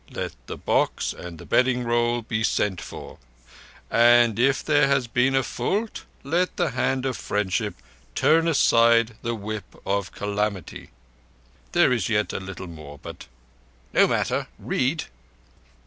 [0.09, 3.19] Let the box and the bedding roll be sent for;
[3.91, 7.75] and if there has been a fault, let the Hand of Friendship
[8.15, 10.89] turn aside the Whip of Calamity._'
[11.73, 13.27] There is yet a little more, but—"
[13.93, 15.03] "No matter, read."